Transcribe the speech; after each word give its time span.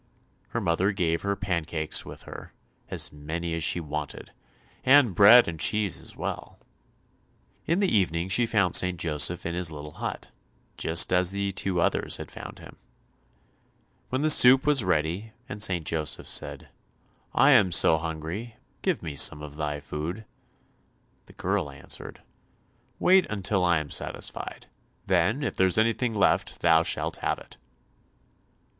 Her 0.47 0.59
mother 0.59 0.91
gave 0.91 1.21
her 1.21 1.35
pancakes 1.35 2.03
with 2.05 2.23
her—as 2.23 3.11
many 3.13 3.53
as 3.53 3.63
she 3.63 3.79
wanted, 3.79 4.31
and 4.83 5.13
bread 5.13 5.47
and 5.47 5.59
cheese 5.59 5.95
as 6.01 6.15
well. 6.15 6.57
In 7.67 7.81
the 7.81 7.95
evening 7.95 8.27
she 8.27 8.47
found 8.47 8.75
St. 8.75 8.99
Joseph 8.99 9.45
in 9.45 9.53
his 9.53 9.71
little 9.71 9.91
hut, 9.91 10.31
just 10.75 11.13
as 11.13 11.29
the 11.29 11.51
two 11.51 11.79
others 11.79 12.17
had 12.17 12.31
found 12.31 12.57
him. 12.57 12.77
When 14.09 14.23
the 14.23 14.31
soup 14.31 14.65
was 14.65 14.83
ready 14.83 15.33
and 15.47 15.61
St. 15.61 15.85
Joseph 15.85 16.27
said, 16.27 16.69
"I 17.35 17.51
am 17.51 17.71
so 17.71 17.99
hungry, 17.99 18.55
give 18.81 19.03
me 19.03 19.15
some 19.15 19.43
of 19.43 19.55
thy 19.55 19.79
food," 19.79 20.25
the 21.27 21.33
girl 21.33 21.69
answered, 21.69 22.23
"Wait 22.97 23.27
until 23.29 23.63
I 23.63 23.77
am 23.77 23.91
satisfied; 23.91 24.65
then 25.05 25.43
if 25.43 25.55
there 25.55 25.67
is 25.67 25.77
anything 25.77 26.15
left 26.15 26.61
thou 26.61 26.81
shalt 26.81 27.17
have 27.17 27.37
it." 27.37 27.57